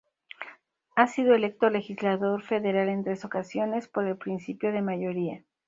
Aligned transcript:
Ha 0.95 1.05
sido 1.05 1.35
electo 1.35 1.69
legislador 1.69 2.41
federal 2.41 2.89
en 2.89 3.03
tres 3.03 3.23
ocasiones 3.23 3.87
por 3.87 4.07
el 4.07 4.17
principio 4.17 4.71
de 4.71 4.81
mayoría. 4.81 5.43